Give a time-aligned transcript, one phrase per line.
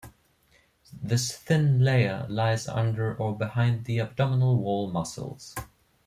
[1.03, 5.53] This thin layer lies under or behind the abdominal wall muscles.